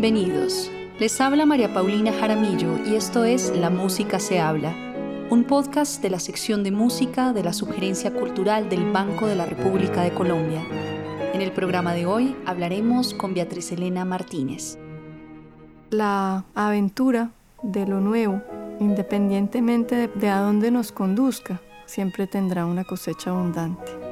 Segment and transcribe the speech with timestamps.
[0.00, 0.70] Bienvenidos.
[0.98, 4.74] Les habla María Paulina Jaramillo y esto es La Música se habla,
[5.28, 9.44] un podcast de la sección de música de la Sugerencia Cultural del Banco de la
[9.44, 10.62] República de Colombia.
[11.34, 14.78] En el programa de hoy hablaremos con Beatriz Elena Martínez.
[15.90, 18.40] La aventura de lo nuevo,
[18.80, 24.09] independientemente de, de a dónde nos conduzca, siempre tendrá una cosecha abundante.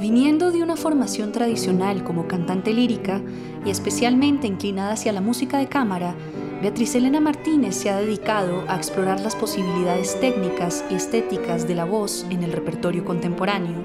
[0.00, 3.20] Viniendo de una formación tradicional como cantante lírica
[3.66, 6.14] y especialmente inclinada hacia la música de cámara,
[6.62, 11.84] Beatriz Elena Martínez se ha dedicado a explorar las posibilidades técnicas y estéticas de la
[11.84, 13.76] voz en el repertorio contemporáneo.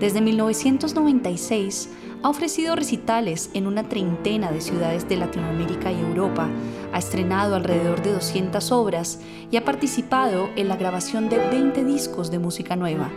[0.00, 1.90] Desde 1996
[2.24, 6.50] ha ofrecido recitales en una treintena de ciudades de Latinoamérica y Europa,
[6.92, 9.20] ha estrenado alrededor de 200 obras
[9.52, 13.12] y ha participado en la grabación de 20 discos de música nueva.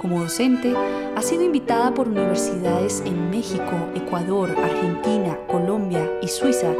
[0.00, 0.74] Como docente,
[1.14, 6.72] ha sido invitada por universidades en México, Ecuador, Argentina, Colombia y Suiza,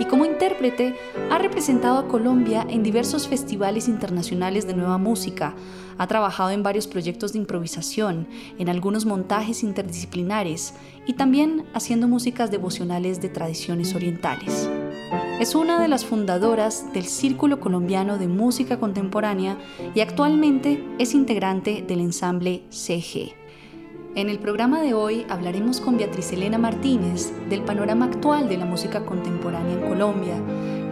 [0.00, 0.94] y como intérprete
[1.30, 5.54] ha representado a Colombia en diversos festivales internacionales de nueva música,
[5.98, 8.26] ha trabajado en varios proyectos de improvisación,
[8.58, 10.72] en algunos montajes interdisciplinares
[11.06, 14.70] y también haciendo músicas devocionales de tradiciones orientales.
[15.42, 19.58] Es una de las fundadoras del Círculo Colombiano de Música Contemporánea
[19.92, 23.34] y actualmente es integrante del ensamble CG.
[24.14, 28.66] En el programa de hoy hablaremos con Beatriz Elena Martínez del panorama actual de la
[28.66, 30.40] música contemporánea en Colombia,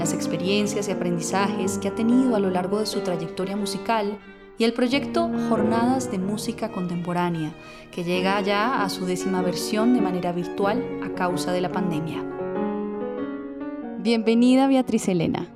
[0.01, 4.19] las experiencias y aprendizajes que ha tenido a lo largo de su trayectoria musical
[4.59, 7.55] y el proyecto Jornadas de Música Contemporánea,
[7.93, 12.40] que llega ya a su décima versión de manera virtual a causa de la pandemia.
[14.03, 15.47] Bienvenida Beatriz Elena.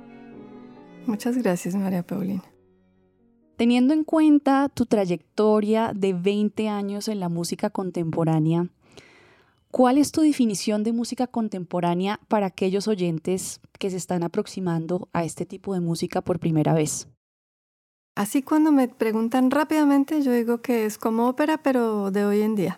[1.07, 2.43] Muchas gracias María Paulina.
[3.55, 8.67] Teniendo en cuenta tu trayectoria de 20 años en la música contemporánea,
[9.71, 15.23] ¿cuál es tu definición de música contemporánea para aquellos oyentes que se están aproximando a
[15.23, 17.07] este tipo de música por primera vez?
[18.13, 22.53] Así cuando me preguntan rápidamente, yo digo que es como ópera, pero de hoy en
[22.53, 22.77] día.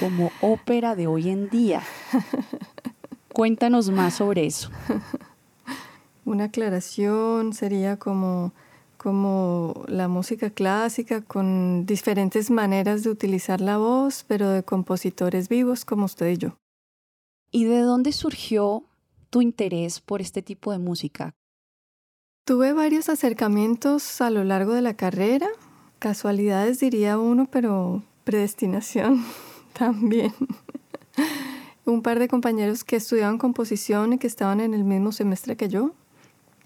[0.00, 1.84] Como ópera de hoy en día.
[3.36, 4.70] Cuéntanos más sobre eso.
[6.24, 8.54] Una aclaración sería como,
[8.96, 15.84] como la música clásica con diferentes maneras de utilizar la voz, pero de compositores vivos
[15.84, 16.56] como usted y yo.
[17.50, 18.84] ¿Y de dónde surgió
[19.28, 21.34] tu interés por este tipo de música?
[22.46, 25.48] Tuve varios acercamientos a lo largo de la carrera,
[25.98, 29.22] casualidades diría uno, pero predestinación
[29.78, 30.32] también
[31.86, 35.68] un par de compañeros que estudiaban composición y que estaban en el mismo semestre que
[35.68, 35.92] yo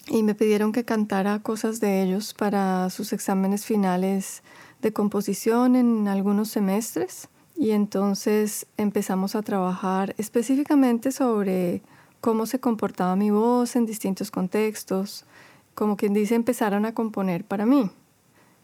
[0.08, 4.42] y me pidieron que cantara cosas de ellos para sus exámenes finales
[4.80, 11.82] de composición en algunos semestres y entonces empezamos a trabajar específicamente sobre
[12.20, 15.26] cómo se comportaba mi voz en distintos contextos,
[15.74, 17.90] como quien dice empezaron a componer para mí.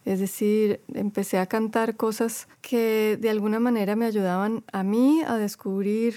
[0.07, 5.37] Es decir, empecé a cantar cosas que de alguna manera me ayudaban a mí a
[5.37, 6.17] descubrir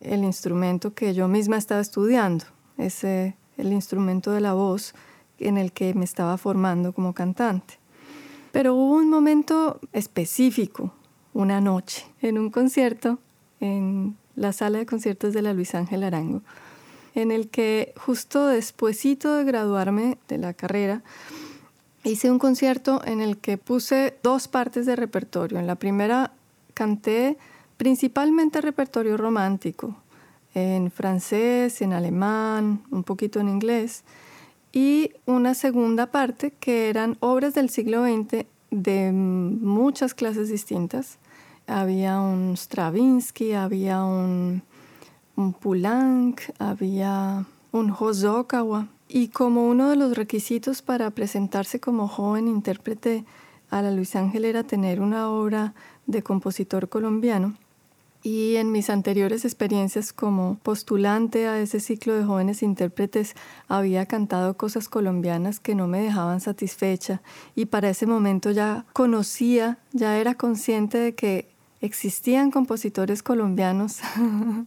[0.00, 2.44] el instrumento que yo misma estaba estudiando,
[2.76, 4.94] ese, el instrumento de la voz
[5.38, 7.78] en el que me estaba formando como cantante.
[8.52, 10.92] Pero hubo un momento específico,
[11.34, 13.18] una noche, en un concierto
[13.60, 16.42] en la sala de conciertos de la Luis Ángel Arango,
[17.14, 21.02] en el que justo despuesito de graduarme de la carrera,
[22.04, 25.58] hice un concierto en el que puse dos partes de repertorio.
[25.58, 26.32] En la primera
[26.74, 27.36] canté
[27.78, 29.96] principalmente repertorio romántico,
[30.52, 34.04] en francés, en alemán, un poquito en inglés,
[34.72, 41.18] y una segunda parte que eran obras del siglo XX de muchas clases distintas.
[41.66, 44.62] Había un Stravinsky, había un,
[45.36, 48.88] un Poulenc, había un Hosokawa.
[49.08, 53.24] Y como uno de los requisitos para presentarse como joven intérprete
[53.70, 55.74] a la Luis Ángel era tener una obra
[56.06, 57.54] de compositor colombiano,
[58.22, 63.34] y en mis anteriores experiencias como postulante a ese ciclo de jóvenes intérpretes
[63.68, 67.22] había cantado cosas colombianas que no me dejaban satisfecha
[67.54, 71.48] y para ese momento ya conocía, ya era consciente de que
[71.80, 73.98] existían compositores colombianos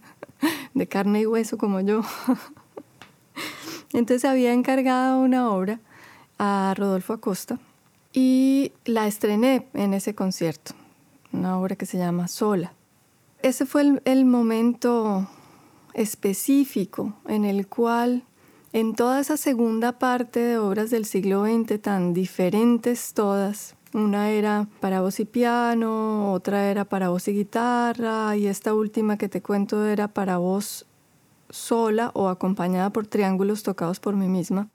[0.74, 2.02] de carne y hueso como yo.
[3.92, 5.78] Entonces había encargado una obra
[6.38, 7.58] a Rodolfo Acosta
[8.14, 10.72] y la estrené en ese concierto,
[11.32, 12.72] una obra que se llama Sola
[13.42, 15.28] ese fue el, momento
[15.94, 18.24] específico en el cual
[18.72, 24.68] en toda esa segunda parte de obras del siglo XX, tan diferentes todas, Una era
[24.80, 29.42] para voz y piano, otra era para voz y guitarra, y esta última que te
[29.42, 30.86] cuento era para voz
[31.50, 34.70] sola o acompañada por triángulos tocados por mí misma.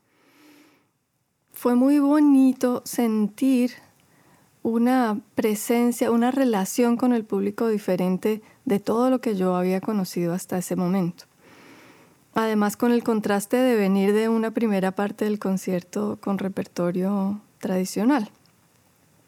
[1.52, 3.72] Fue muy bonito sentir
[4.68, 10.34] una presencia, una relación con el público diferente de todo lo que yo había conocido
[10.34, 11.24] hasta ese momento.
[12.34, 18.30] Además con el contraste de venir de una primera parte del concierto con repertorio tradicional.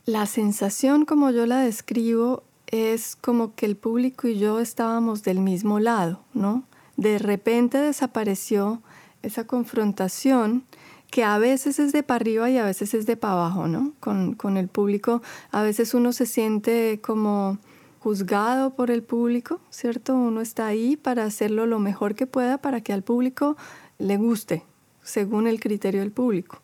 [0.05, 5.41] La sensación como yo la describo es como que el público y yo estábamos del
[5.41, 6.65] mismo lado, ¿no?
[6.97, 8.83] De repente desapareció
[9.23, 10.65] esa confrontación
[11.11, 13.93] que a veces es de para arriba y a veces es de para abajo, ¿no?
[14.01, 17.59] Con, con el público, a veces uno se siente como
[17.99, 20.15] juzgado por el público, ¿cierto?
[20.15, 23.57] Uno está ahí para hacerlo lo mejor que pueda para que al público
[23.99, 24.63] le guste,
[25.03, 26.61] según el criterio del público.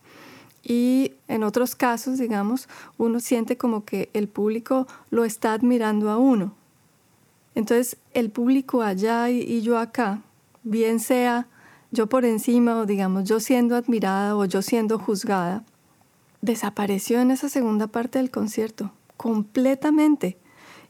[0.63, 2.69] Y en otros casos, digamos,
[2.99, 6.55] uno siente como que el público lo está admirando a uno.
[7.55, 10.23] Entonces, el público allá y yo acá,
[10.63, 11.47] bien sea
[11.91, 15.65] yo por encima o digamos yo siendo admirada o yo siendo juzgada,
[16.43, 20.39] desapareció en esa segunda parte del concierto, completamente.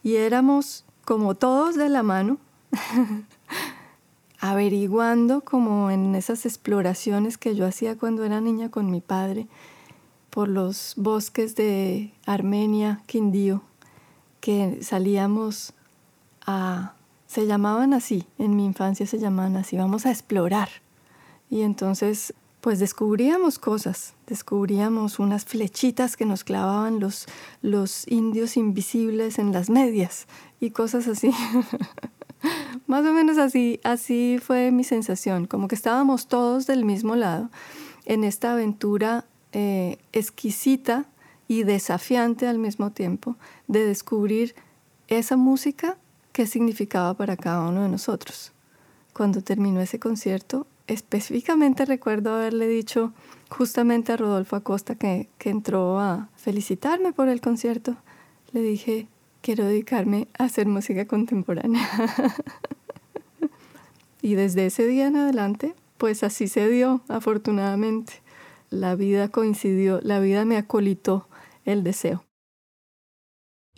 [0.02, 2.38] Y éramos como todos de la mano,
[4.40, 9.46] averiguando como en esas exploraciones que yo hacía cuando era niña con mi padre
[10.30, 13.62] por los bosques de Armenia, Quindío,
[14.40, 15.72] que salíamos
[16.44, 16.94] a...
[17.26, 20.68] se llamaban así, en mi infancia se llamaban así, vamos a explorar.
[21.50, 22.34] Y entonces
[22.66, 27.26] pues descubríamos cosas, descubríamos unas flechitas que nos clavaban los,
[27.62, 30.26] los indios invisibles en las medias
[30.58, 31.30] y cosas así.
[32.88, 37.50] Más o menos así, así fue mi sensación, como que estábamos todos del mismo lado
[38.04, 41.06] en esta aventura eh, exquisita
[41.46, 43.36] y desafiante al mismo tiempo
[43.68, 44.56] de descubrir
[45.06, 45.98] esa música
[46.32, 48.50] que significaba para cada uno de nosotros.
[49.12, 53.12] Cuando terminó ese concierto, específicamente recuerdo haberle dicho
[53.48, 57.96] justamente a Rodolfo Acosta que, que entró a felicitarme por el concierto,
[58.52, 59.08] le dije,
[59.40, 61.86] quiero dedicarme a hacer música contemporánea.
[64.22, 68.14] y desde ese día en adelante, pues así se dio, afortunadamente.
[68.70, 71.28] La vida coincidió, la vida me acolitó
[71.64, 72.25] el deseo.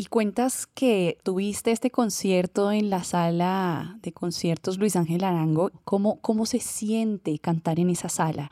[0.01, 5.73] Y cuentas que tuviste este concierto en la sala de conciertos Luis Ángel Arango.
[5.83, 8.49] ¿Cómo, cómo se siente cantar en esa sala?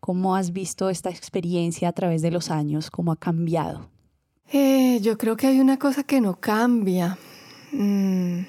[0.00, 2.90] ¿Cómo has visto esta experiencia a través de los años?
[2.90, 3.88] ¿Cómo ha cambiado?
[4.52, 7.16] Eh, yo creo que hay una cosa que no cambia,
[7.70, 8.40] mm,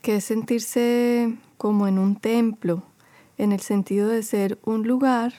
[0.00, 2.82] que es sentirse como en un templo,
[3.36, 5.34] en el sentido de ser un lugar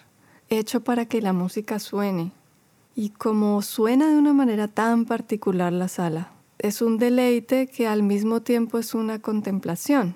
[0.48, 2.34] hecho para que la música suene.
[2.98, 8.02] Y como suena de una manera tan particular la sala, es un deleite que al
[8.02, 10.16] mismo tiempo es una contemplación.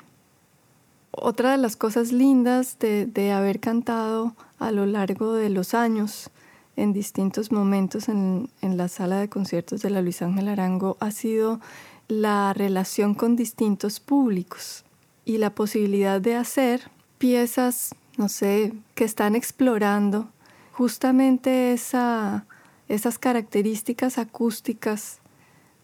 [1.12, 6.32] Otra de las cosas lindas de, de haber cantado a lo largo de los años
[6.76, 11.60] en distintos momentos en, la sala de conciertos de la Luis Ángel Arango ha sido
[12.08, 14.86] la relación con distintos públicos
[15.24, 16.90] y la posibilidad de hacer
[17.20, 20.30] piezas, no sé, que están explorando
[20.72, 22.48] justamente esa,
[22.94, 25.20] esas características acústicas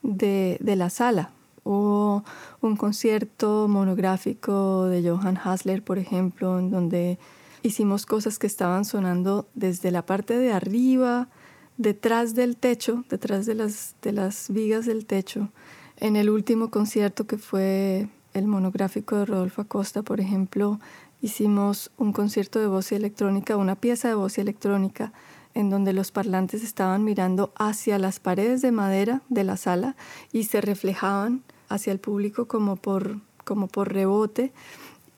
[0.03, 1.31] de, de la sala.
[1.63, 2.23] O
[2.61, 7.19] un concierto monográfico de Johann Hasler, por ejemplo, en donde
[7.61, 11.27] hicimos cosas que estaban sonando desde la parte de arriba,
[11.77, 15.49] detrás del techo, detrás de las, de las vigas del techo.
[15.97, 20.79] En el último concierto que fue el monográfico de Rodolfo Acosta, por ejemplo,
[21.21, 25.11] hicimos un concierto de voz y electrónica, una pieza de voz electrónica,
[25.57, 29.95] en donde los parlantes estaban mirando hacia las paredes de madera de la sala
[30.31, 34.53] y se reflejaban hacia el público como por, como por rebote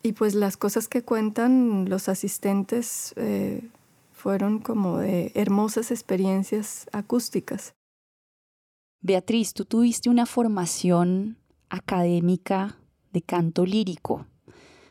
[0.01, 3.67] y pues las cosas que cuentan los asistentes eh,
[4.13, 7.73] fueron como de hermosas experiencias acústicas.
[9.01, 11.37] Beatriz, tú tuviste una formación
[11.69, 12.77] académica
[13.11, 14.25] de canto lírico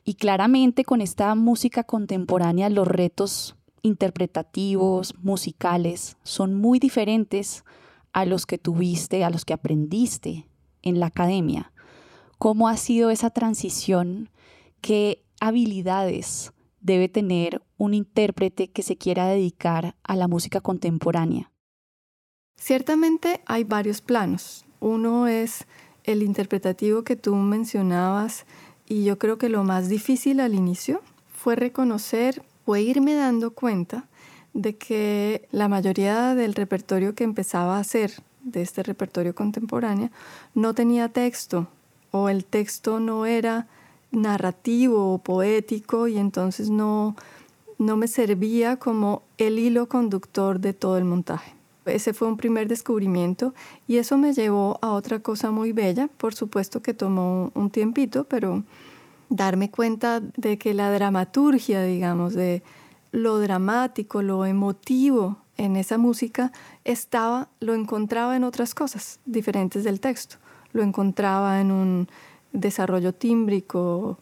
[0.04, 7.64] y claramente con esta música contemporánea los retos interpretativos, musicales, son muy diferentes
[8.12, 10.48] a los que tuviste, a los que aprendiste
[10.82, 11.72] en la academia.
[12.38, 14.30] ¿Cómo ha sido esa transición
[14.80, 21.50] qué habilidades debe tener un intérprete que se quiera dedicar a la música contemporánea?
[22.56, 24.64] Ciertamente hay varios planos.
[24.80, 25.66] Uno es
[26.04, 28.46] el interpretativo que tú mencionabas
[28.86, 34.04] y yo creo que lo más difícil al inicio fue reconocer o irme dando cuenta
[34.52, 40.10] de que la mayoría del repertorio que empezaba a hacer de este repertorio contemporáneo,
[40.54, 41.68] no tenía texto
[42.10, 43.68] o el texto no era
[44.10, 47.16] narrativo o poético y entonces no,
[47.78, 51.54] no me servía como el hilo conductor de todo el montaje.
[51.86, 53.54] Ese fue un primer descubrimiento
[53.86, 58.24] y eso me llevó a otra cosa muy bella, por supuesto que tomó un tiempito,
[58.24, 58.62] pero
[59.28, 62.62] darme cuenta de que la dramaturgia, digamos, de
[63.12, 66.52] lo dramático, lo emotivo en esa música
[66.84, 70.36] estaba, lo encontraba en otras cosas diferentes del texto.
[70.72, 72.08] Lo encontraba en un
[72.52, 74.18] desarrollo tímbrico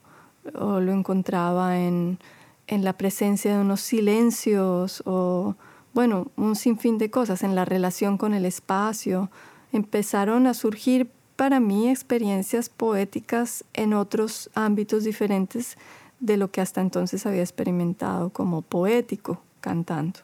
[0.54, 2.18] o lo encontraba en,
[2.66, 5.56] en la presencia de unos silencios o,
[5.92, 9.30] bueno, un sinfín de cosas, en la relación con el espacio.
[9.72, 15.76] Empezaron a surgir para mí experiencias poéticas en otros ámbitos diferentes
[16.18, 20.20] de lo que hasta entonces había experimentado como poético cantando.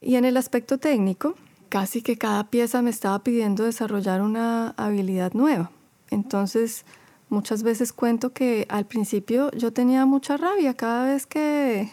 [0.00, 1.34] Y en el aspecto técnico,
[1.68, 5.70] casi que cada pieza me estaba pidiendo desarrollar una habilidad nueva.
[6.10, 6.84] Entonces,
[7.28, 10.74] muchas veces cuento que al principio yo tenía mucha rabia.
[10.74, 11.90] Cada vez que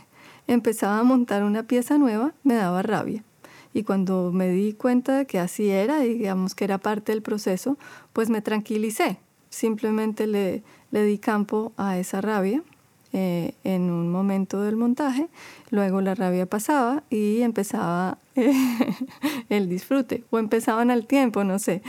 [0.47, 3.23] empezaba a montar una pieza nueva, me daba rabia.
[3.73, 7.77] Y cuando me di cuenta de que así era, digamos que era parte del proceso,
[8.13, 9.17] pues me tranquilicé.
[9.49, 12.63] Simplemente le, le di campo a esa rabia
[13.13, 15.27] eh, en un momento del montaje,
[15.69, 18.17] luego la rabia pasaba y empezaba
[19.49, 21.83] el disfrute, o empezaban al tiempo, no sé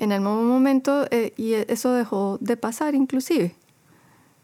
[0.00, 3.54] en mismo momento eh, y eso dejó de pasar inclusive.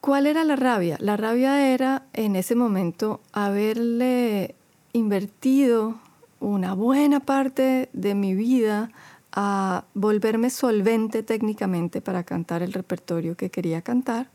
[0.01, 0.99] ¿Cuál era la rabia?
[1.01, 4.55] La rabia era en ese momento haberle
[4.93, 5.97] invertido
[6.41, 8.91] una buena parte de mi vida
[9.33, 14.29] a volverme solvente técnicamente para cantar el repertorio que quería cantar.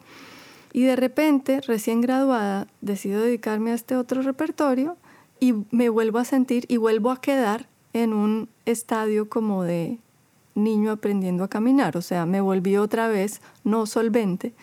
[0.73, 4.97] Y de repente, recién graduada, decido dedicarme a este otro repertorio
[5.39, 9.99] y me vuelvo a sentir y vuelvo a quedar en un estadio como de
[10.55, 14.53] niño aprendiendo a caminar, o sea, me volví otra vez no solvente.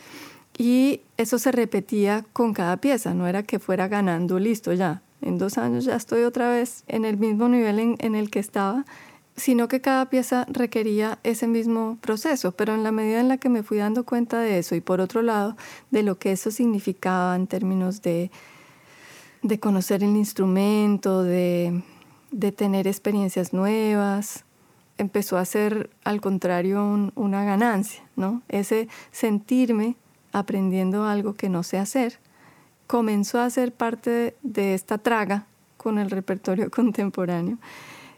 [0.57, 5.39] Y eso se repetía con cada pieza, no era que fuera ganando, listo, ya, en
[5.39, 8.85] dos años ya estoy otra vez en el mismo nivel en, el que estaba,
[9.37, 13.49] sino que cada pieza requería ese mismo proceso, pero en la medida en la que
[13.49, 15.57] me fui dando cuenta de eso y por otro lado
[15.91, 18.31] de lo que eso significaba en términos de,
[19.43, 21.83] de conocer el instrumento, de,
[22.31, 24.45] de tener experiencias nuevas,
[24.99, 28.43] empezó a ser al contrario una ganancia, ¿no?
[28.49, 29.97] Ese sentirme
[30.33, 32.19] aprendiendo algo que no sé hacer
[32.89, 37.59] comenzó a ser parte de esta traga con el repertorio contemporáneo,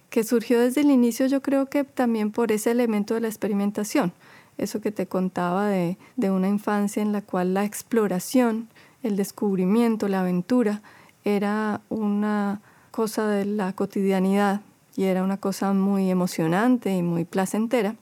[0.09, 4.15] que surgió desde el inicio yo creo que también por ese elemento de la experimentación,
[4.57, 8.69] eso que te contaba de, de una infancia en la cual la exploración,
[9.03, 10.83] el descubrimiento, la aventura
[11.25, 12.61] era una
[12.91, 14.61] cosa de la cotidianidad
[14.97, 17.97] y era una cosa muy emocionante y muy placentera.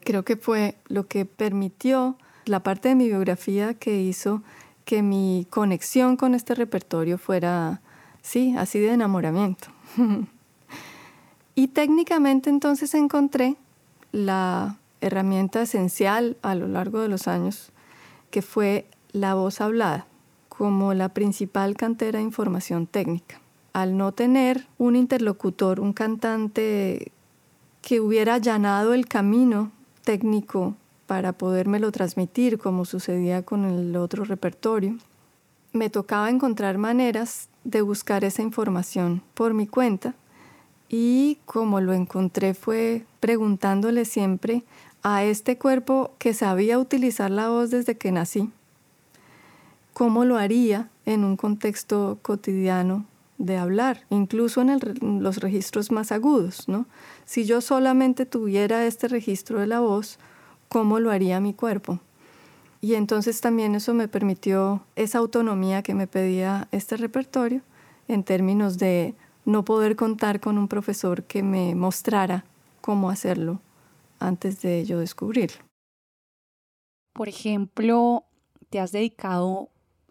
[0.00, 4.42] Creo que fue lo que permitió la parte de mi biografía que hizo
[4.84, 7.80] que mi conexión con este repertorio fuera,
[8.22, 9.68] sí, así de enamoramiento.
[11.54, 13.56] y técnicamente entonces encontré
[14.12, 17.72] la herramienta esencial a lo largo de los años,
[18.30, 20.06] que fue la voz hablada,
[20.48, 27.12] como la principal cantera de información técnica al no tener un interlocutor, un cantante
[27.80, 29.72] que hubiera allanado el camino
[30.04, 34.96] técnico para podérmelo transmitir, como sucedía con el otro repertorio,
[35.72, 40.14] me tocaba encontrar maneras de buscar esa información por mi cuenta
[40.88, 44.62] y como lo encontré fue preguntándole siempre
[45.02, 48.50] a este cuerpo que sabía utilizar la voz desde que nací,
[49.92, 53.06] cómo lo haría en un contexto cotidiano
[53.38, 54.78] de hablar, incluso en,
[55.22, 56.68] los registros más agudos.
[56.68, 56.86] ¿no?
[57.24, 60.18] Si yo solamente tuviera este registro de la voz,
[60.72, 62.00] ¿cómo lo haría mi cuerpo?
[62.80, 67.60] Y entonces también eso me permitió esa autonomía que me pedía este repertorio
[68.08, 69.14] en términos de
[69.44, 72.46] no poder contar con un profesor que me mostrara
[72.80, 73.60] cómo hacerlo
[74.18, 75.62] antes de yo descubrirlo.
[77.12, 78.24] Por ejemplo,
[78.70, 79.68] te has dedicado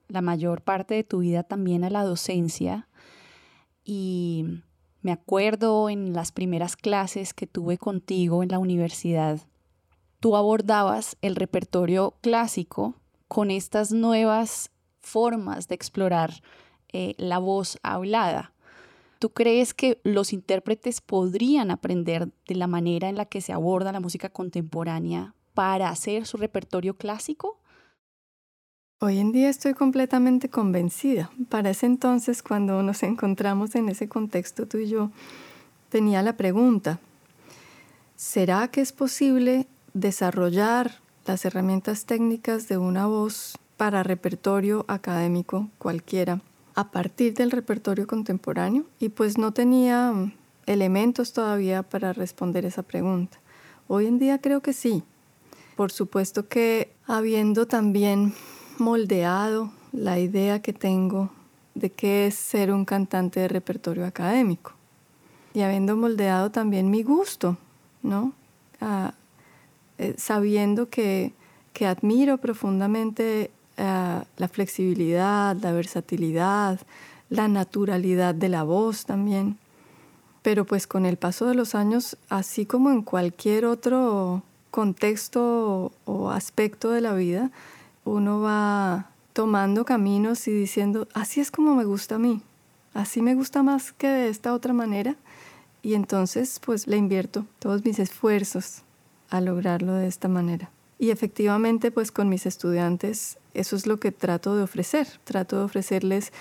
[0.09, 2.87] la mayor parte de tu vida también a la docencia
[3.83, 4.61] y
[5.01, 9.41] me acuerdo en las primeras clases que tuve contigo en la universidad,
[10.21, 12.95] tú abordabas el repertorio clásico
[13.27, 14.69] con estas nuevas
[15.01, 16.43] formas de explorar
[16.93, 18.53] eh, la voz hablada.
[19.19, 23.91] ¿Tú crees que los intérpretes podrían aprender de la manera en la que se aborda
[23.91, 27.59] la música contemporánea para hacer su repertorio clásico?
[28.99, 31.31] Hoy en día estoy completamente convencida.
[31.49, 35.09] Para ese entonces, cuando nos encontramos en ese contexto tú y yo,
[35.89, 36.99] tenía la pregunta,
[38.15, 46.41] ¿será que es posible desarrollar las herramientas técnicas de una voz para repertorio académico cualquiera
[46.75, 48.85] a partir del repertorio contemporáneo?
[48.99, 50.13] Y pues no tenía
[50.65, 53.39] elementos todavía para responder esa pregunta.
[53.87, 55.03] Hoy en día creo que sí.
[55.75, 58.33] Por supuesto que habiendo también
[58.77, 61.29] moldeado la idea que tengo
[61.75, 64.73] de qué es ser un cantante de repertorio académico
[65.53, 67.57] y habiendo moldeado también mi gusto,
[68.03, 68.33] ¿no?
[70.01, 71.31] Eh, sabiendo que,
[71.73, 76.79] que, admiro profundamente ah, la flexibilidad, la versatilidad,
[77.29, 79.59] la naturalidad de la voz también.
[80.41, 84.41] Pero pues con el paso de los años, así como en cualquier otro
[84.71, 87.51] contexto o aspecto de la vida,
[88.03, 92.41] uno va tomando caminos y diciendo, así es como me gusta a mí,
[92.95, 95.15] así me gusta más que de esta otra manera.
[95.83, 98.81] Y entonces pues le invierto todos mis esfuerzos
[99.31, 100.69] a lograrlo de esta manera.
[100.99, 105.07] Y efectivamente pues con mis estudiantes eso es lo que trato de ofrecer.
[105.23, 106.31] Trato de ofrecerles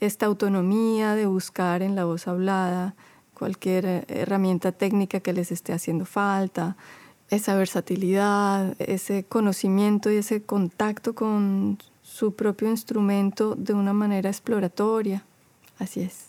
[0.00, 2.94] esta autonomía de buscar en la voz hablada
[3.34, 6.76] cualquier herramienta técnica que les esté haciendo falta,
[7.28, 15.24] esa versatilidad, ese conocimiento y ese contacto con su propio instrumento de una manera exploratoria.
[15.78, 16.26] Así es.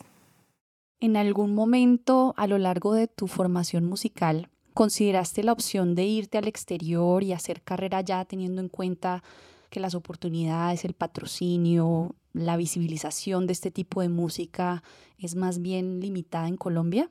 [1.00, 6.38] ¿En algún momento a lo largo de tu formación musical consideraste la opción de irte
[6.38, 9.24] al exterior y hacer carrera allá teniendo en cuenta
[9.72, 14.84] que las oportunidades, el patrocinio, la visibilización de este tipo de música
[15.18, 17.10] es más bien limitada en Colombia?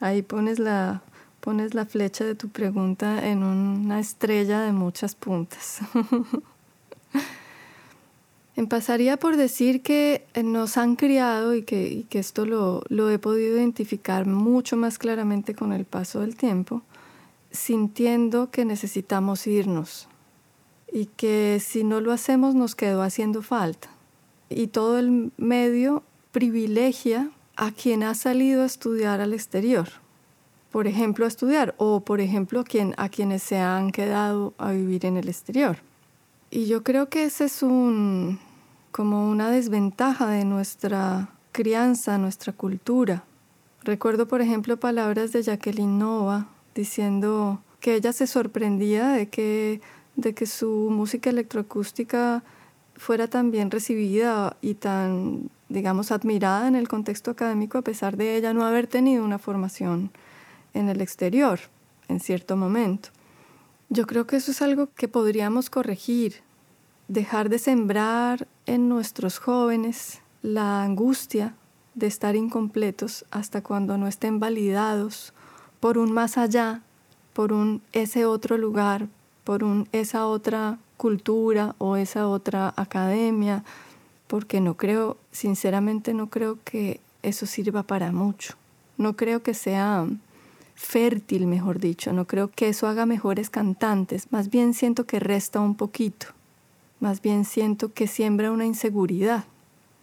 [0.00, 1.04] Ahí pones la,
[1.38, 5.78] pones la flecha de tu pregunta en una estrella de muchas puntas.
[8.60, 13.56] Empezaría por decir que nos han criado y que, que esto lo, lo, he podido
[13.56, 16.82] identificar mucho más claramente con el paso del tiempo,
[17.50, 20.08] sintiendo que necesitamos irnos
[20.92, 23.88] y que si no lo hacemos nos quedó haciendo falta.
[24.50, 29.88] Y todo el medio privilegia a quien ha salido a estudiar al exterior
[30.70, 32.62] por ejemplo, a estudiar o, por ejemplo,
[32.96, 35.78] a, quienes se han quedado a vivir en el exterior.
[36.50, 38.38] Y yo creo que ese es un,
[38.92, 43.24] como una desventaja de nuestra crianza, nuestra cultura.
[43.82, 49.80] Recuerdo, por ejemplo, palabras de Jacqueline Nova diciendo que ella se sorprendía de que,
[50.16, 52.42] de que su música electroacústica
[52.96, 58.36] fuera tan bien recibida y tan, digamos, admirada en el contexto académico a pesar de
[58.36, 60.10] ella no haber tenido una formación
[60.74, 61.60] en el exterior
[62.08, 63.08] en cierto momento.
[63.88, 66.42] Yo creo que eso es algo que podríamos corregir,
[67.10, 71.56] dejar de sembrar en nuestros jóvenes la angustia
[71.96, 75.32] de estar incompletos hasta cuando no estén validados
[75.80, 76.82] por un más allá,
[77.32, 79.08] por un ese otro lugar,
[79.42, 83.64] por un esa otra cultura o esa otra academia,
[84.28, 88.54] porque no creo, sinceramente no creo que eso sirva para mucho.
[88.98, 90.06] No creo que sea
[90.76, 92.12] fértil, mejor dicho.
[92.12, 94.30] No creo que eso haga mejores cantantes.
[94.30, 96.28] Más bien siento que resta un poquito.
[97.00, 99.44] Más bien siento que siembra una inseguridad.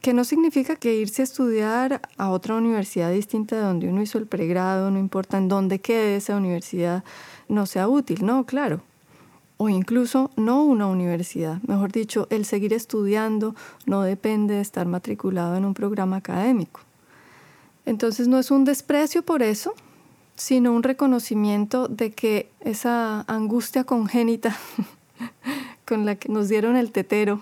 [0.02, 4.18] Que no significa que irse a estudiar a otra universidad distinta de donde uno hizo
[4.18, 7.04] el pregrado, no importa en dónde quede esa universidad,
[7.48, 8.26] no sea útil.
[8.26, 8.82] No, claro.
[9.58, 11.62] O incluso no una universidad.
[11.68, 13.56] Mejor dicho, el seguir estudiando
[13.86, 16.82] no depende de estar matriculado en un programa académico.
[17.86, 19.74] Entonces no es un desprecio por eso,
[20.36, 24.56] sino un reconocimiento de que esa angustia congénita
[25.88, 27.41] con la que nos dieron el tetero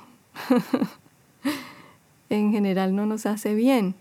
[2.29, 3.95] en general no nos hace bien.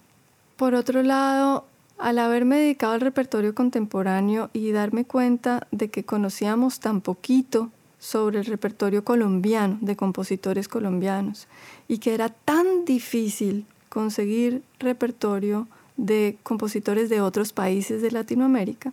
[0.56, 1.64] Por otro lado,
[1.98, 8.38] al haberme dedicado al repertorio contemporáneo y darme cuenta de que conocíamos tan poquito sobre
[8.38, 11.48] el repertorio colombiano, de compositores colombianos,
[11.88, 18.92] y que era tan difícil conseguir repertorio de compositores de otros países de Latinoamérica,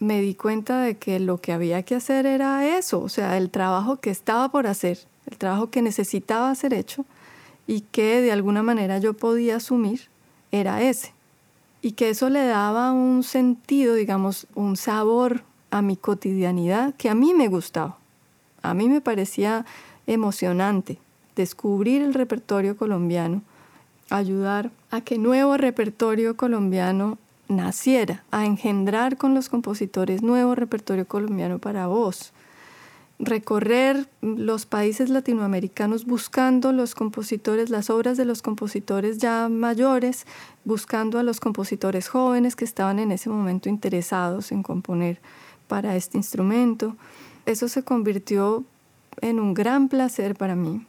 [0.00, 3.50] me di cuenta de que lo que había que hacer era eso, o sea, el
[3.50, 4.98] trabajo que estaba por hacer,
[5.30, 7.04] el trabajo que necesitaba ser hecho
[7.66, 10.08] y que de alguna manera yo podía asumir
[10.50, 11.12] era ese.
[11.82, 17.14] Y que eso le daba un sentido, digamos, un sabor a mi cotidianidad que a
[17.14, 17.96] mí me gustaba.
[18.62, 19.64] A mí me parecía
[20.06, 20.98] emocionante
[21.36, 23.42] descubrir el repertorio colombiano
[24.10, 27.16] ayudar a que nuevo repertorio colombiano
[27.50, 32.32] naciera, a engendrar con los compositores nuevo repertorio colombiano para voz.
[33.22, 40.26] recorrer los países latinoamericanos buscando los compositores, las obras de los compositores ya mayores,
[40.64, 45.20] buscando a los compositores jóvenes que estaban en ese momento interesados en componer
[45.68, 46.96] para este instrumento.
[47.44, 48.64] Eso se convirtió
[49.20, 50.86] en un gran placer para mí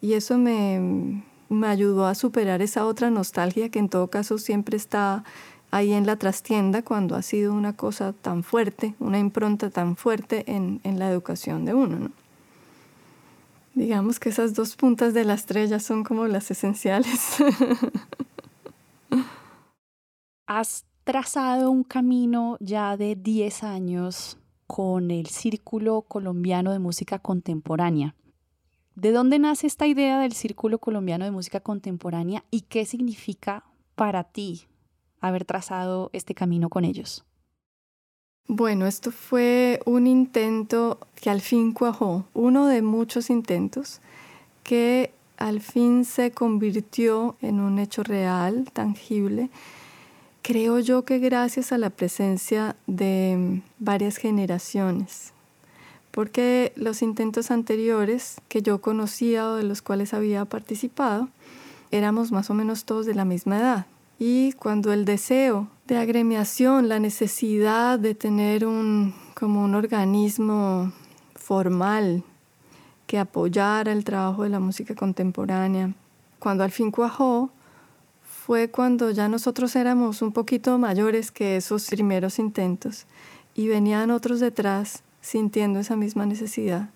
[0.00, 4.76] y eso me, me ayudó a superar esa otra nostalgia que en todo caso siempre
[4.76, 5.24] está
[5.70, 10.44] ahí en la trastienda cuando ha sido una cosa tan fuerte, una impronta tan fuerte
[10.46, 12.10] en, la educación de uno.
[13.74, 17.36] Digamos que esas dos puntas de la estrella son como las esenciales.
[20.46, 28.14] Has trazado un camino ya de 10 años con el Círculo Colombiano de Música Contemporánea.
[28.94, 34.24] ¿De dónde nace esta idea del Círculo Colombiano de Música Contemporánea y qué significa para
[34.24, 34.67] ti
[35.20, 37.24] haber trazado este camino con ellos?
[38.50, 44.00] Bueno, esto fue un intento que al fin cuajó, uno de muchos intentos
[44.62, 49.50] que al fin se convirtió en un hecho real, tangible.
[50.42, 55.34] Creo yo que gracias a la presencia de varias generaciones,
[56.10, 61.28] porque los intentos anteriores que yo conocía o de los cuales había participado,
[61.90, 63.86] éramos más o menos todos de la misma edad,
[64.18, 70.92] y cuando el deseo de agremiación, la necesidad de tener un, como un organismo
[71.34, 72.24] formal
[73.06, 75.94] que apoyara el trabajo de la música contemporánea,
[76.38, 77.50] cuando al fin cuajó,
[78.22, 83.06] fue cuando ya nosotros éramos un poquito mayores que esos primeros intentos
[83.54, 86.90] y venían otros detrás sintiendo esa misma necesidad.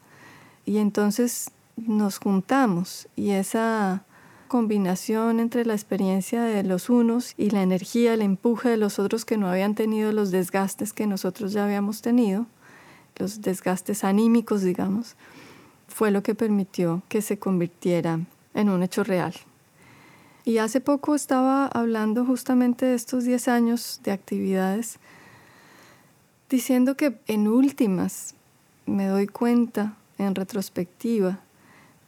[0.64, 4.04] Y entonces nos juntamos y esa
[4.52, 9.24] combinación entre la experiencia de los unos y la energía, el empuje de los otros
[9.24, 12.44] que no habían tenido los desgastes que nosotros ya habíamos tenido,
[13.16, 15.16] los desgastes anímicos, digamos,
[15.88, 18.20] fue lo que permitió que se convirtiera
[18.52, 19.32] en un hecho real.
[20.44, 24.98] Y hace poco estaba hablando justamente de estos 10 años de actividades,
[26.50, 28.34] diciendo que en últimas
[28.84, 31.40] me doy cuenta en retrospectiva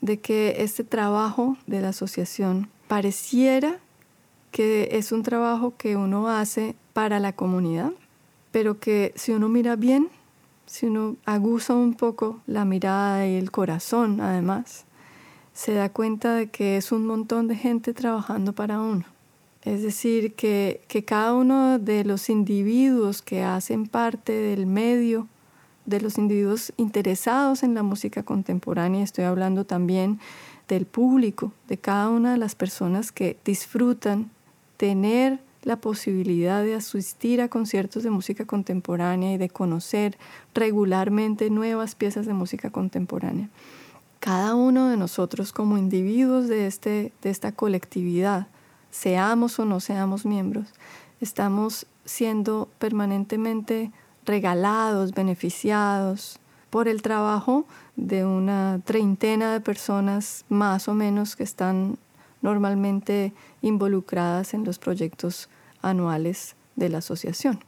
[0.05, 3.79] de que este trabajo de la asociación pareciera
[4.51, 7.91] que es un trabajo que uno hace para la comunidad,
[8.53, 10.11] pero que si uno mira bien,
[10.67, 14.85] si uno aguza un poco la mirada y el corazón además,
[15.55, 19.07] se da cuenta de que es un montón de gente trabajando para uno.
[19.63, 25.29] Es decir, que, que cada uno de los individuos que hacen parte del medio
[25.87, 30.19] de los individuos interesados en la música contemporánea, estoy hablando también
[30.69, 34.31] del público, de cada una de las personas que disfrutan
[34.77, 40.19] tener la posibilidad de asistir a conciertos de música contemporánea y de conocer
[40.55, 43.49] regularmente nuevas piezas de música contemporánea.
[44.21, 48.47] Cada uno de nosotros como individuos de, este, de esta colectividad,
[48.91, 50.69] seamos o no seamos miembros,
[51.21, 53.91] estamos siendo permanentemente
[54.25, 56.39] regalados, beneficiados
[56.71, 61.99] por el trabajo de una treintena de personas más o menos que están
[62.43, 63.33] normalmente
[63.63, 65.49] involucradas en los proyectos
[65.83, 67.61] anuales de la asociación.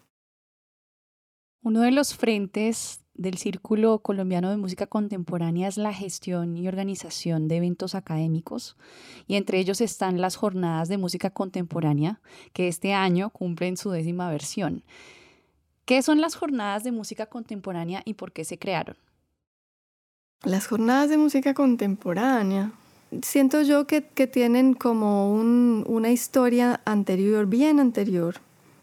[1.63, 7.49] Uno de los frentes del Círculo Colombiano de Música Contemporánea es la gestión y organización
[7.49, 8.77] de eventos académicos,
[9.27, 12.21] y entre ellos están las jornadas de música contemporánea,
[12.53, 14.85] que este año cumplen su décima versión.
[15.87, 18.97] ¿Qué son las jornadas de música contemporánea y por qué se crearon?
[20.43, 22.73] Las jornadas de música contemporánea
[23.23, 28.35] siento yo que, tienen como una historia anterior, bien anterior,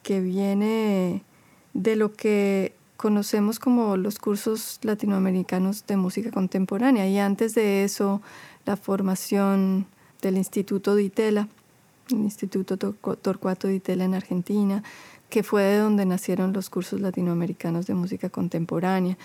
[0.02, 1.24] que viene
[1.74, 8.22] de lo que conocemos como los cursos latinoamericanos de música contemporánea y antes de eso
[8.66, 9.88] la formación
[10.22, 11.50] del Instituto Ditela,
[12.12, 14.84] el Instituto Torcuato Ditela en Argentina,
[15.34, 19.18] que fue de donde nacieron los cursos latinoamericanos de música contemporánea.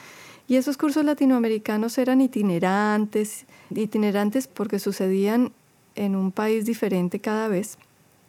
[0.46, 5.52] Y esos cursos latinoamericanos eran itinerantes, itinerantes porque sucedían
[5.96, 7.76] en un país diferente cada vez,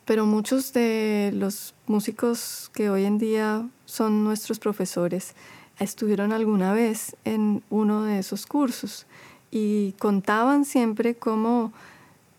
[0.03, 5.33] pero muchos de los músicos que hoy en día son nuestros profesores
[5.79, 9.05] estuvieron alguna vez en uno de esos cursos
[9.51, 11.71] y contaban siempre cómo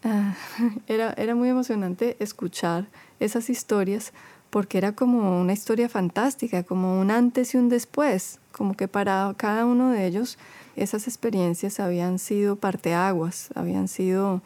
[0.05, 0.35] ah,
[0.87, 2.89] era, era muy emocionante escuchar
[3.21, 4.13] esas historias
[4.51, 9.33] porque era como una historia fantástica, como un antes y un después, como que para
[9.37, 10.39] cada uno de ellos
[10.77, 14.43] esas experiencias habían sido parteaguas, habían sido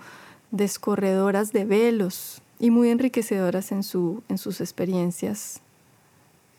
[0.51, 5.61] descorredoras de velos y muy enriquecedoras en, su, en sus experiencias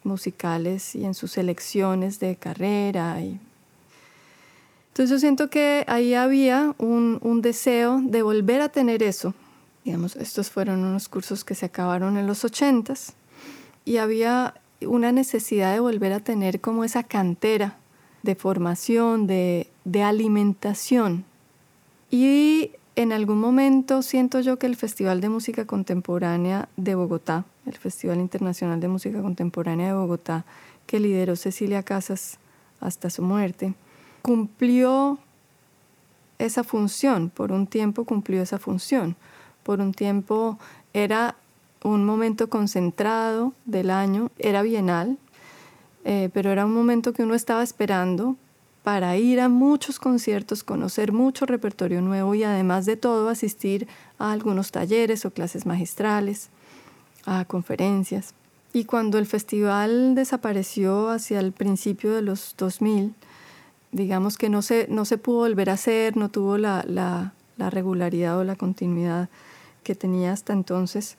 [0.04, 3.22] musicales y en sus elecciones de carrera.
[3.22, 3.40] Y
[4.90, 9.34] Entonces yo siento que ahí había un, un deseo de volver a tener eso.
[9.84, 13.14] Digamos, estos fueron unos cursos que se acabaron en los ochentas
[13.86, 17.78] y había una necesidad de volver a tener como esa cantera
[18.24, 21.24] de formación, de, de alimentación.
[22.10, 27.78] Y en algún momento siento yo que el Festival de Música Contemporánea de Bogotá, el
[27.78, 30.46] Festival Internacional de Música Contemporánea de Bogotá,
[30.88, 32.40] que lideró Cecilia Casas
[32.80, 33.74] hasta su muerte,
[34.22, 35.20] cumplió
[36.40, 39.16] esa función, por un tiempo cumplió esa función,
[39.64, 40.58] por un tiempo
[40.94, 41.36] era
[41.86, 45.18] un momento concentrado del año, era bienal,
[46.04, 48.36] eh, pero era un momento que uno estaba esperando
[48.84, 54.32] para ir a muchos conciertos, conocer mucho repertorio nuevo y además de todo asistir a
[54.32, 56.50] algunos talleres o clases magistrales,
[57.26, 58.34] a conferencias.
[58.74, 63.14] Y cuando el festival desapareció hacia el principio de los 2000,
[63.92, 67.70] digamos que no se, no se pudo volver a hacer, no tuvo la, la, la
[67.70, 69.30] regularidad o la continuidad
[69.84, 71.16] que tenía hasta entonces,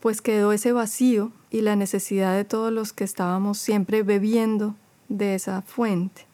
[0.00, 4.74] pues quedó ese vacío y la necesidad de todos los que estábamos siempre bebiendo
[5.08, 6.26] de esa fuente.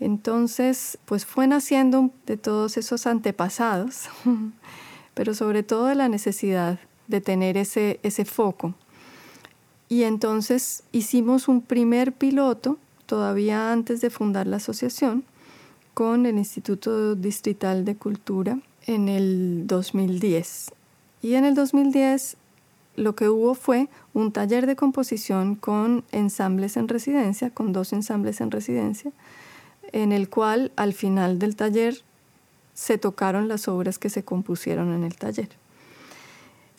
[0.00, 4.08] Entonces, pues fue naciendo de todos esos antepasados,
[5.14, 8.74] pero sobre todo de la necesidad de tener ese, ese foco.
[9.88, 15.24] Y entonces hicimos un primer piloto todavía antes de fundar la asociación,
[15.92, 20.72] con el Instituto Distrital de Cultura en el 2010.
[21.22, 22.36] Y en el 2010
[22.96, 28.40] lo que hubo fue un taller de composición con ensambles en residencia, con dos ensambles
[28.40, 29.12] en residencia,
[29.92, 32.02] en el cual al final del taller
[32.74, 35.48] se tocaron las obras que se compusieron en el taller.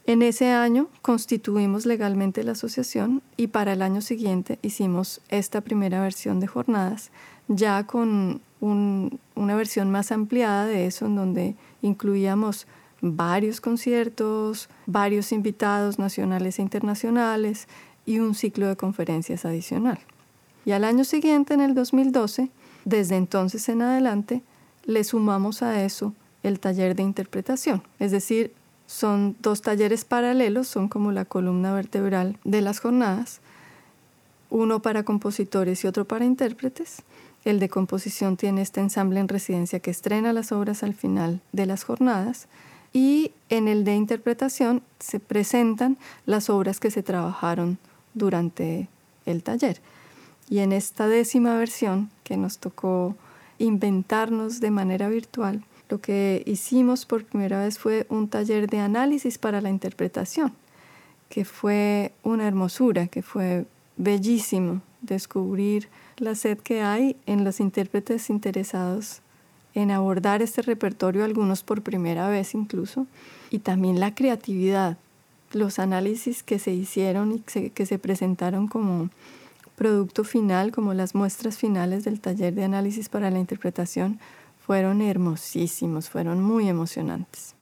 [0.07, 5.99] En ese año constituimos legalmente la asociación y para el año siguiente hicimos esta primera
[5.99, 7.09] versión de jornadas,
[7.47, 12.67] ya con una versión más ampliada de eso, en donde incluíamos
[13.01, 17.67] varios conciertos, varios invitados nacionales e internacionales
[18.05, 19.99] y un ciclo de conferencias adicional.
[20.65, 22.49] Y al año siguiente, en el 2012,
[22.85, 24.41] desde entonces en adelante,
[24.85, 28.53] le sumamos a eso el taller de interpretación, es decir,
[28.87, 33.41] son dos talleres paralelos, son como la columna vertebral de las jornadas,
[34.51, 37.01] uno para compositores y otro para intérpretes.
[37.45, 41.65] El de composición tiene este ensamble en residencia que estrena las obras al final de
[41.65, 42.47] las jornadas
[42.95, 47.77] y en el de interpretación se presentan las obras que se trabajaron
[48.13, 48.87] durante
[49.25, 49.81] el taller.
[50.49, 53.17] Y en esta décima versión que nos tocó
[53.59, 59.37] inventarnos de manera virtual, lo que hicimos por primera vez fue un taller de análisis
[59.37, 60.53] para la interpretación,
[61.27, 63.65] que fue una hermosura, que fue
[63.97, 69.21] bellísimo descubrir la sed que hay en los intérpretes interesados
[69.75, 73.05] en abordar este repertorio, algunos por primera vez incluso,
[73.51, 74.97] y también la creatividad,
[75.51, 79.09] los análisis que se hicieron y que se presentaron como
[79.75, 84.19] producto final, como las muestras finales del taller de análisis para la interpretación,
[84.65, 87.55] fueron hermosísimos, fueron muy emocionantes.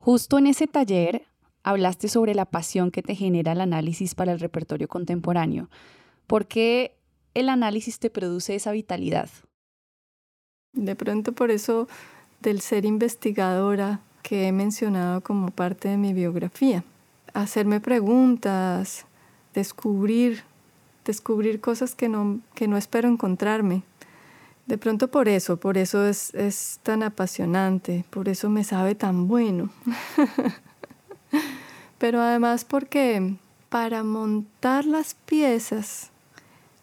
[0.00, 1.24] Justo en ese taller
[1.62, 5.70] hablaste sobre la pasión que te genera el análisis para el repertorio contemporáneo.
[6.26, 6.94] ¿Por qué
[7.32, 9.30] el análisis te produce esa vitalidad?
[10.74, 11.88] De pronto por eso
[12.40, 16.84] del ser investigadora que he mencionado como parte de mi biografía.
[17.32, 19.06] Hacerme preguntas,
[19.54, 20.42] descubrir,
[21.04, 23.82] descubrir cosas que no, que no espero encontrarme,
[24.66, 29.28] de pronto por eso, por eso es, es tan apasionante, por eso me sabe tan
[29.28, 29.68] bueno.
[31.98, 33.36] Pero además porque
[33.68, 36.10] para montar las piezas,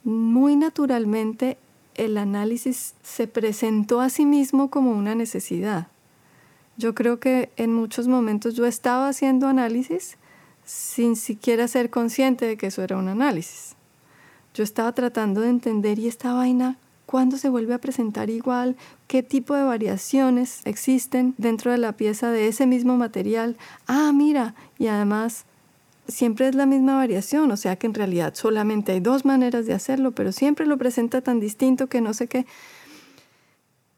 [0.03, 1.57] muy naturalmente
[1.95, 5.87] el análisis se presentó a sí mismo como una necesidad.
[6.77, 10.17] Yo creo que en muchos momentos yo estaba haciendo análisis
[10.65, 13.75] sin siquiera ser consciente de que eso era un análisis.
[14.53, 18.77] Yo estaba tratando de entender y esta vaina cuándo se vuelve a presentar igual,
[19.07, 23.57] qué tipo de variaciones existen dentro de la pieza de ese mismo material.
[23.85, 25.45] Ah, mira, y además
[26.07, 29.73] siempre es la misma variación, o sea que en realidad solamente hay dos maneras de
[29.73, 32.45] hacerlo, pero siempre lo presenta tan distinto que no sé qué.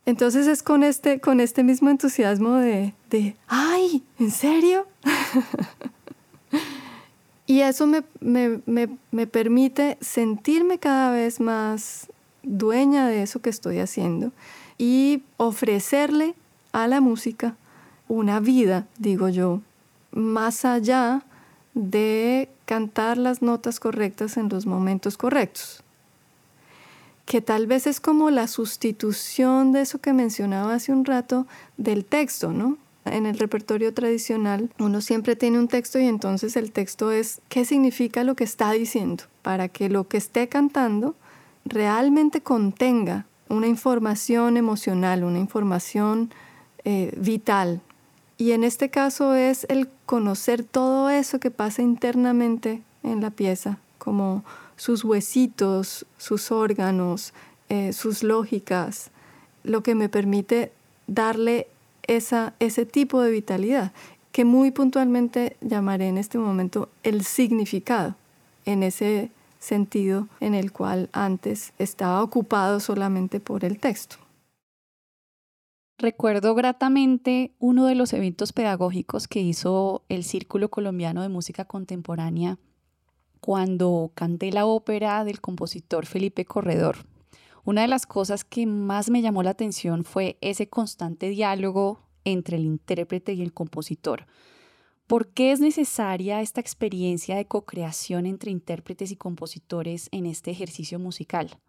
[0.06, 4.04] Entonces es con este, con este mismo entusiasmo de, de ¡ay!
[4.20, 4.86] ¿En serio?
[7.48, 12.08] y eso me, me, me, me permite sentirme cada vez más
[12.44, 14.34] dueña de eso que estoy haciendo
[14.78, 16.36] y ofrecerle
[16.74, 17.56] a la música
[18.10, 19.62] una vida, digo yo,
[20.12, 21.24] más allá
[21.74, 25.84] de cantar las notas correctas en los momentos correctos.
[27.26, 32.04] que tal vez es como la sustitución de eso que mencionaba hace un rato del
[32.04, 32.78] texto, ¿no?
[33.06, 37.64] En el repertorio tradicional uno siempre tiene un texto y entonces el texto es qué
[37.64, 41.16] significa lo que está diciendo, para que lo que esté cantando
[41.66, 46.32] realmente contenga una información emocional, una información
[46.84, 47.82] eh, vital.
[48.44, 53.78] Y en este caso es el conocer todo eso que pasa internamente en la pieza,
[53.98, 54.44] como
[54.76, 57.34] sus huesitos, sus órganos,
[57.70, 59.12] eh, sus lógicas,
[59.64, 60.74] lo que me permite
[61.08, 61.68] darle
[62.06, 63.94] esa, ese tipo de vitalidad,
[64.34, 68.18] que muy puntualmente llamaré en este momento el significado,
[68.66, 74.18] en ese sentido en el cual antes estaba ocupado solamente por el texto.
[75.98, 82.58] Recuerdo gratamente uno de los eventos pedagógicos que hizo el Círculo Colombiano de Música Contemporánea
[83.40, 86.98] cuando canté la ópera del compositor Felipe Corredor.
[87.64, 92.58] Una de las cosas que más me llamó la atención fue ese constante diálogo entre
[92.58, 94.26] el intérprete y el compositor.
[95.08, 100.98] ¿Por qué es necesaria esta experiencia de co-creación entre intérpretes y compositores en este ejercicio
[101.00, 101.60] musical?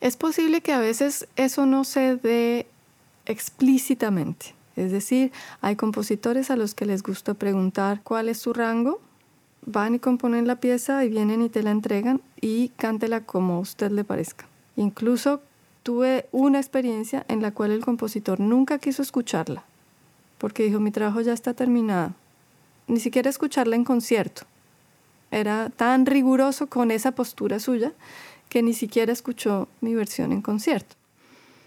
[0.00, 2.66] Es posible que a veces eso no se dé
[3.28, 4.54] explícitamente.
[4.74, 9.00] Es decir, hay compositores a los que les gusta preguntar cuál es su rango,
[9.64, 13.60] van y componen la pieza y vienen y te la entregan y cántela como a
[13.60, 14.46] usted le parezca.
[14.76, 15.42] Incluso
[15.82, 19.64] tuve una experiencia en la cual el compositor nunca quiso escucharla
[20.38, 22.14] porque dijo, mi trabajo ya está terminado.
[22.86, 24.42] Ni siquiera escucharla en concierto.
[25.30, 27.92] Era tan riguroso con esa postura suya
[28.48, 30.96] que ni siquiera escuchó mi versión en concierto.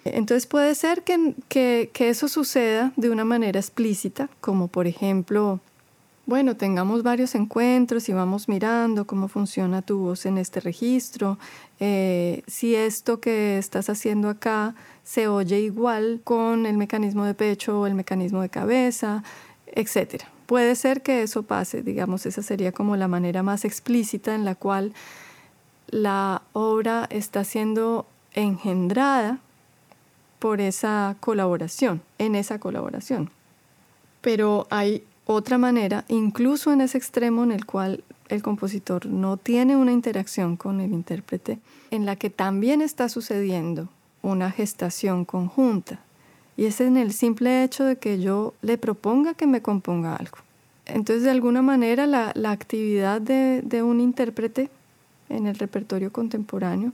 [0.04, 5.60] Entonces puede ser que, que, eso suceda de una manera explícita, como por ejemplo,
[6.26, 11.38] bueno, tengamos varios encuentros y vamos mirando cómo funciona tu voz en este registro,
[11.80, 17.82] eh, si esto que estás haciendo acá se oye igual con el mecanismo de pecho
[17.82, 19.24] o el mecanismo de cabeza,
[19.68, 20.24] etc.
[20.48, 24.56] Puede ser que eso pase, digamos, esa sería como la manera más explícita en la
[24.56, 24.94] cual
[25.90, 29.40] la obra está siendo engendrada
[30.42, 33.30] por esa colaboración, en esa colaboración.
[34.22, 39.76] Pero hay otra manera, incluso en ese extremo en el cual el compositor no tiene
[39.78, 41.60] una interacción con el intérprete,
[41.92, 43.88] en la que también está sucediendo
[44.24, 46.00] una gestación conjunta.
[46.58, 50.40] Y es en el simple hecho de que yo le proponga que me componga algo.
[50.88, 54.72] Entonces, de alguna manera, la, actividad de, un intérprete
[55.30, 56.94] en el repertorio contemporáneo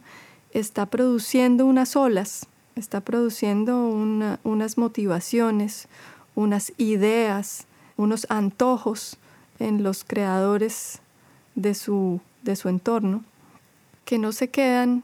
[0.52, 2.46] está produciendo unas olas,
[2.80, 5.88] está produciendo unas motivaciones,
[6.36, 7.66] unas ideas,
[7.98, 9.18] unos antojos
[9.60, 11.00] en los creadores
[11.56, 13.24] de su, de su entorno,
[14.06, 15.04] que no se quedan,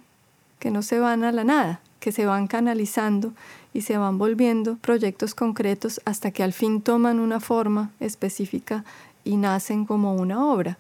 [0.60, 3.34] que no se van a la nada, que se van canalizando
[3.74, 8.86] y se van volviendo proyectos concretos hasta que al fin toman una forma específica
[9.24, 10.78] y nacen como una obra.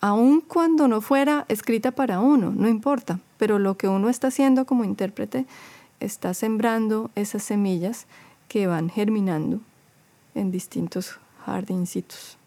[0.00, 4.64] Aun cuando no fuera escrita para uno, no importa, pero lo que uno está haciendo
[4.64, 5.46] como intérprete
[6.04, 8.06] está sembrando esas semillas
[8.48, 9.60] que van germinando
[10.34, 12.38] en distintos jardincitos.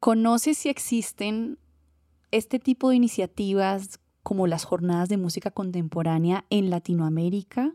[0.00, 1.58] ¿Conoces si existen
[2.30, 7.72] este tipo de iniciativas como las jornadas de música contemporánea en Latinoamérica?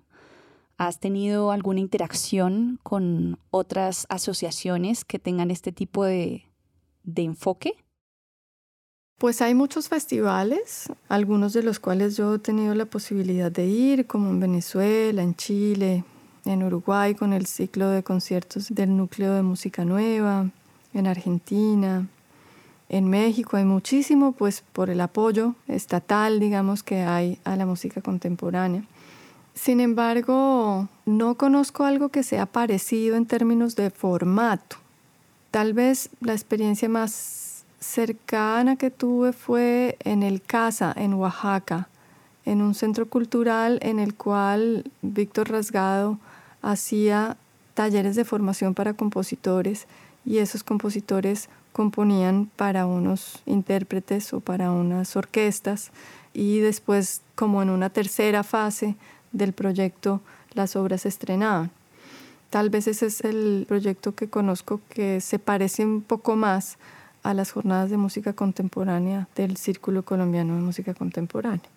[0.78, 6.46] ¿Has tenido alguna interacción con otras asociaciones que tengan este tipo de,
[7.04, 7.74] de enfoque?
[9.20, 14.08] Pues hay muchos festivales, algunos de los cuales yo he tenido la posibilidad de ir,
[14.08, 16.06] como en Venezuela, en Chile,
[16.46, 20.50] en Uruguay con el ciclo de conciertos del núcleo de música nueva,
[20.94, 22.08] en Argentina,
[22.88, 28.02] en México hay muchísimo, pues por el apoyo estatal, digamos, que hay a la música
[28.02, 28.84] contemporánea.
[29.54, 34.78] Sin embargo, no conozco algo que sea parecido en términos de formato.
[35.52, 37.49] Tal vez la experiencia más
[37.80, 41.90] cercana que tuve fue en el Casa, en Oaxaca,
[42.46, 46.18] en un centro cultural en el cual Víctor Rasgado
[46.62, 47.38] hacía
[47.74, 49.88] talleres de formación para compositores
[50.26, 55.92] y esos compositores componían para unos intérpretes o para unas orquestas
[56.34, 58.96] y después como en una tercera fase
[59.32, 60.22] del proyecto
[60.54, 61.72] las obras estrenaban.
[62.50, 66.78] Tal vez ese es el proyecto que conozco que se parece un poco más
[67.24, 71.70] a las jornadas de música contemporánea del Círculo Colombiano de Música Contemporánea.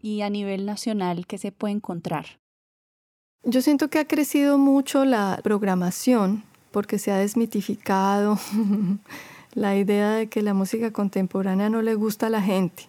[0.00, 2.26] ¿Y a nivel nacional qué se puede encontrar?
[3.42, 8.38] Yo siento que ha crecido mucho la programación porque se ha desmitificado
[9.54, 12.88] la idea de que la música contemporánea no le gusta a la gente.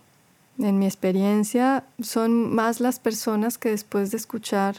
[0.58, 4.78] En mi experiencia son más las personas que después de escuchar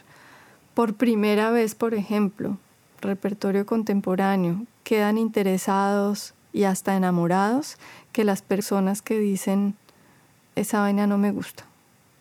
[0.74, 2.58] por primera vez, por ejemplo,
[3.00, 7.76] repertorio contemporáneo, quedan interesados y hasta enamorados
[8.12, 9.74] que las personas que dicen
[10.54, 11.66] esa vaina no me gusta.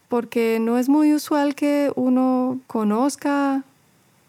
[0.09, 3.63] Porque no es muy usual que uno conozca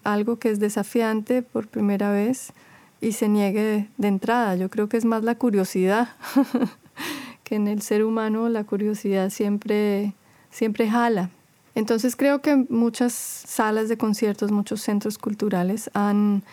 [0.05, 2.53] algo que es desafiante por primera vez
[3.01, 4.55] y se niegue de, entrada.
[4.55, 6.07] Yo creo que es más la curiosidad,
[7.43, 10.13] que en el ser humano la curiosidad siempre,
[10.51, 11.31] siempre jala.
[11.75, 16.43] Entonces creo que muchas salas de conciertos, muchos centros culturales han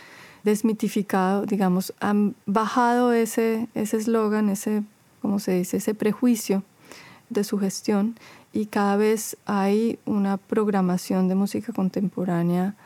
[0.44, 4.82] desmitificado, digamos, han bajado ese eslogan, ese,
[5.22, 6.62] ¿cómo se dice?, ese prejuicio
[7.30, 8.16] de su gestión
[8.52, 12.76] y cada vez hay una programación de música contemporánea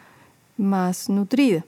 [0.57, 1.65] más nutrida.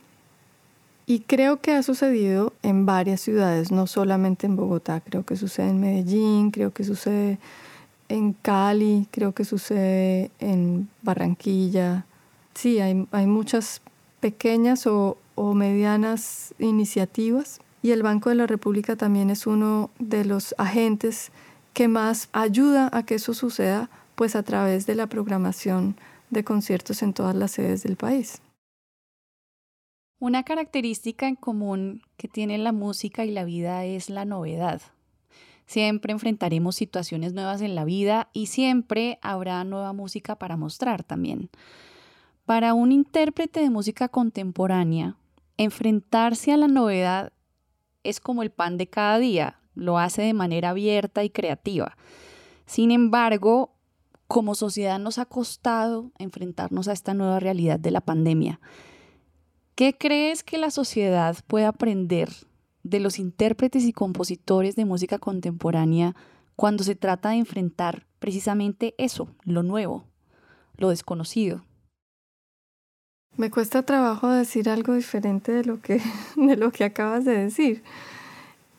[1.07, 5.71] Y creo que ha sucedido en varias ciudades, no solamente en Bogotá, creo que sucede
[5.71, 7.39] en Medellín, creo que sucede
[8.09, 12.07] en Cali, creo que sucede en Barranquilla.
[12.55, 13.83] Sí, hay, hay muchas
[14.21, 20.27] pequeñas o, o medianas iniciativas y el Banco de la República también es uno de
[20.27, 21.33] los agentes
[21.73, 25.97] que más ayuda a que eso suceda, pues a través de la programación
[26.29, 28.43] de conciertos en todas las sedes del país.
[30.19, 34.83] Una característica en común que tiene la música y la vida es la novedad.
[35.65, 41.49] Siempre enfrentaremos situaciones nuevas en la vida y siempre habrá nueva música para mostrar también.
[42.45, 45.17] Para un intérprete de música contemporánea,
[45.61, 47.35] enfrentarse a la novedad
[48.03, 51.99] es como el pan de cada día, lo hace de manera abierta y creativa.
[52.65, 53.75] Sin embargo,
[54.27, 58.59] como sociedad nos ha costado enfrentarnos a esta nueva realidad de la pandemia.
[59.75, 62.31] ¿Qué crees que la sociedad puede aprender
[62.83, 66.17] de los intérpretes y compositores de música contemporánea
[66.57, 70.07] cuando se trata de enfrentar precisamente eso, lo nuevo,
[70.79, 71.67] lo desconocido?
[73.37, 76.01] Me cuesta trabajo decir algo diferente de lo que,
[76.37, 77.83] de lo que acabas de decir.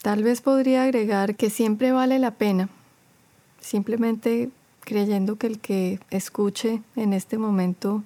[0.02, 2.70] Tal vez podría agregar que siempre vale la pena,
[3.60, 4.50] simplemente
[4.82, 8.04] creyendo que el que escuche en este momento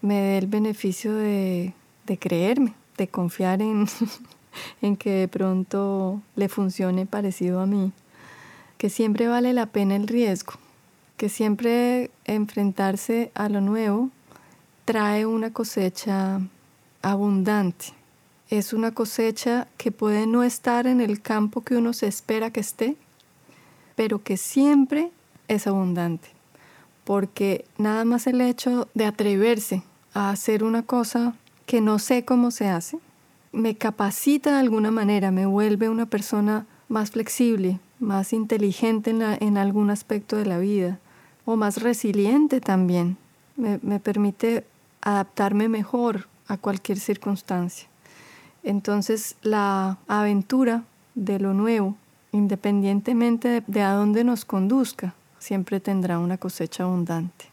[0.00, 1.74] me dé el beneficio de
[2.06, 3.86] de creerme, de confiar en,
[4.82, 7.92] en que de pronto le funcione parecido a mí,
[8.78, 10.54] que siempre vale la pena el riesgo,
[11.16, 14.10] que siempre enfrentarse a lo nuevo
[14.86, 16.40] trae una cosecha
[17.02, 17.86] abundante.
[18.48, 22.60] Es una cosecha que puede no estar en el campo que uno se espera que
[22.60, 22.96] esté,
[23.96, 25.10] pero que siempre
[25.48, 26.28] es abundante,
[27.02, 29.82] porque nada más el hecho de atreverse
[30.14, 31.34] a hacer una cosa
[31.66, 33.00] que no sé cómo se hace,
[33.50, 39.90] me capacita de alguna manera, me vuelve una persona más flexible, más inteligente en, algún
[39.90, 41.00] aspecto de la vida,
[41.44, 43.16] o más resiliente también.
[43.56, 44.64] Me, me permite
[45.06, 47.88] adaptarme mejor a cualquier circunstancia.
[48.64, 50.82] Entonces la aventura
[51.14, 51.94] de lo nuevo,
[52.32, 57.46] independientemente de a dónde nos conduzca, siempre tendrá una cosecha abundante.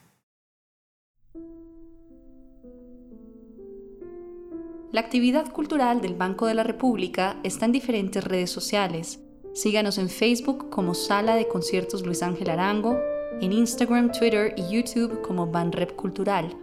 [4.91, 9.19] La actividad cultural del Banco de la República está en diferentes redes sociales.
[9.53, 12.99] Síganos en Facebook como Sala de Conciertos Luis Ángel Arango,
[13.41, 16.62] en Instagram, Twitter y YouTube como Banrep Cultural.